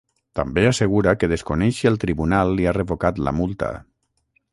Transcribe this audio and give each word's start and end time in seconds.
També 0.37 0.61
assegura 0.69 1.11
que 1.23 1.29
desconeix 1.33 1.81
si 1.81 1.89
el 1.91 1.99
tribunal 2.05 2.55
li 2.61 2.65
ha 2.71 2.73
revocat 2.79 3.21
la 3.29 3.35
multa. 3.41 3.71